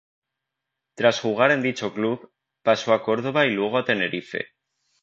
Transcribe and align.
Tras 0.95 1.19
jugar 1.19 1.51
en 1.51 1.61
dicho 1.61 1.93
club, 1.93 2.31
pasó 2.63 2.91
a 2.95 3.03
Córdoba 3.03 3.45
y 3.45 3.51
luego 3.51 3.77
a 3.77 3.85
Tenerife. 3.85 4.47